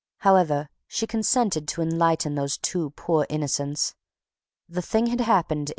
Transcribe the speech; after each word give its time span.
However, 0.21 0.67
she 0.87 1.05
consented 1.05 1.67
to 1.67 1.81
enlighten 1.83 2.33
those 2.33 2.57
two 2.57 2.89
poor 2.97 3.27
innocents. 3.29 3.93
The 4.67 4.81
thing 4.81 5.05
had 5.05 5.21
happened 5.21 5.69
in 5.69 5.69
M. 5.69 5.69